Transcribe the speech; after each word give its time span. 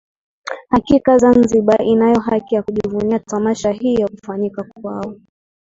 Kakika 0.69 1.17
Zanzibar 1.17 1.81
inayo 1.81 2.19
haki 2.19 2.55
ya 2.55 2.63
kujivunia 2.63 3.19
Tamasha 3.19 3.71
hiyo 3.71 4.07
kufanyika 4.09 4.63
kwao 4.63 5.15